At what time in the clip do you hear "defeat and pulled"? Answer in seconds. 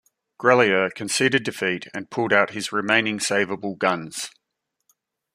1.43-2.33